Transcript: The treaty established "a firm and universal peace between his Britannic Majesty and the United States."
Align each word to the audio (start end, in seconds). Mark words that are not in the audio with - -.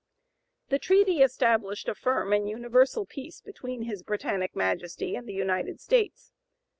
The 0.69 0.79
treaty 0.79 1.21
established 1.21 1.87
"a 1.87 1.93
firm 1.93 2.33
and 2.33 2.49
universal 2.49 3.05
peace 3.05 3.39
between 3.39 3.83
his 3.83 4.01
Britannic 4.01 4.55
Majesty 4.55 5.15
and 5.15 5.27
the 5.29 5.33
United 5.35 5.79
States." 5.79 6.31